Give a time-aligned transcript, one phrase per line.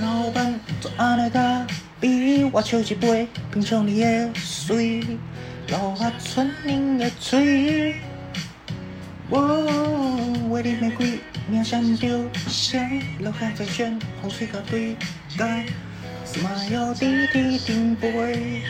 [0.00, 1.66] 老板做安尼咖
[2.00, 5.02] 啡，我笑一杯，品尝你的水，
[5.66, 7.96] 留下春天的嘴。
[9.28, 11.18] 我为你玫瑰，
[11.48, 12.08] 名声就
[12.48, 12.80] 响，
[13.18, 14.94] 留下在旋风吹到对
[15.36, 15.44] 街
[16.24, 18.62] ，smile 滴滴停杯。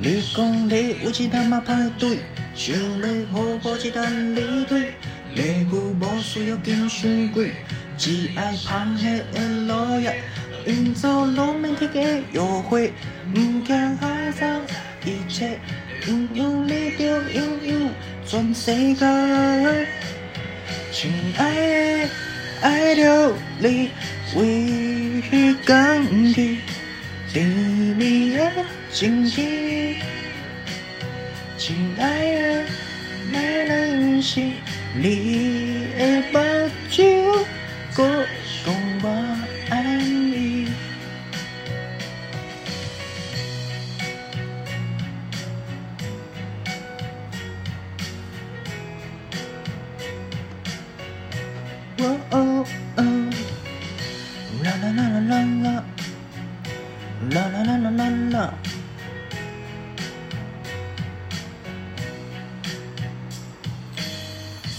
[0.00, 2.18] 你讲你有一点仔排队，
[2.54, 4.94] 想要好好一单理腿，
[5.38, 7.52] 礼物无需要紧伤贵。
[7.96, 10.20] 只爱香榭的落叶，
[10.66, 11.88] 营造浪漫的
[12.32, 12.92] 约会，
[13.32, 14.58] 不惊害臊，
[15.04, 15.58] 一切
[16.08, 17.88] 拥有你就拥有
[18.26, 19.86] 全世界。
[20.90, 22.10] 亲爱的，
[22.62, 23.90] 爱着你，
[24.34, 26.56] 为彼甘甜，
[27.32, 28.50] 甜蜜的
[28.92, 29.96] 情意。
[31.56, 32.64] 亲爱的，
[33.32, 33.77] 没人
[34.20, 34.52] 心
[34.96, 36.07] 里。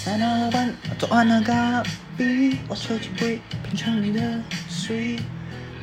[0.02, 1.83] 三老板做安那咖
[2.17, 4.22] 啡，我手机会品尝你的
[4.69, 5.17] 水，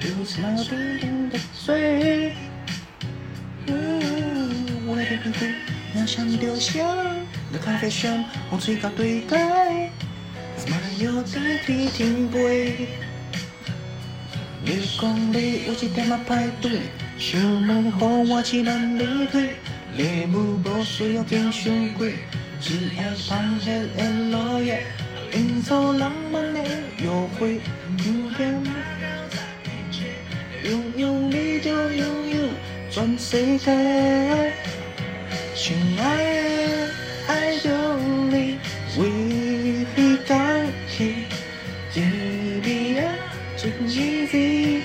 [0.01, 2.33] 留下那叮叮的嘴。
[3.67, 5.53] 嗯，我的玫瑰，
[5.95, 6.89] 香香丢香，
[7.53, 9.37] 的咖啡香，风吹到对街
[10.59, 12.89] ，smile 滴滴停杯。
[14.65, 16.81] 你讲你有一点仔排队，
[17.19, 19.41] 想要和我一人离开，
[19.95, 22.15] 礼物不需要变伤贵。
[22.61, 23.65] 只爱香榭
[23.97, 23.99] 的
[24.31, 24.83] 落叶，
[25.35, 26.61] 营造浪漫的
[26.99, 27.09] 约
[27.39, 27.61] 会。
[27.99, 28.03] 不
[28.37, 28.55] 变，
[30.65, 32.37] 拥有你就拥有
[32.91, 34.53] 全世界。
[35.55, 36.91] 亲爱的，
[37.29, 37.97] 爱着
[38.31, 38.59] 你，
[38.99, 41.15] 为彼甘甜，
[41.93, 42.07] 甜
[42.63, 43.01] 蜜的
[43.57, 44.83] 情意。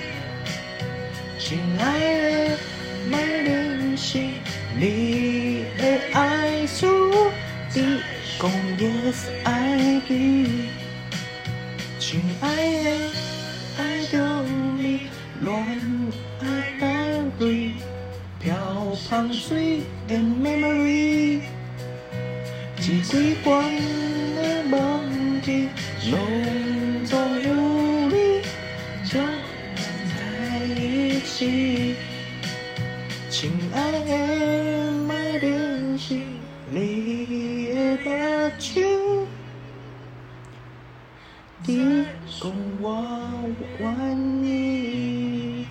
[1.38, 1.82] 亲爱
[2.48, 2.58] 的，
[3.10, 4.34] 没联系
[4.78, 5.31] 你
[8.82, 10.12] Yes I do，
[12.00, 12.90] 亲爱的，
[13.78, 14.42] 爱着
[14.76, 15.02] 你，
[15.40, 15.54] 恋
[16.40, 16.44] 爱
[16.80, 16.84] 带
[17.38, 17.74] 泪，
[18.40, 21.42] 飘香水的 memory，
[22.80, 23.62] 几几关
[24.34, 25.68] 的梦境，
[26.10, 26.18] 浓
[27.06, 27.54] 重有
[28.08, 28.42] 你，
[29.08, 29.20] 就
[30.10, 31.94] 在一起，
[33.30, 34.41] 亲爱的，
[41.64, 42.04] 你
[42.40, 43.44] 共我，
[43.78, 45.66] 吻你。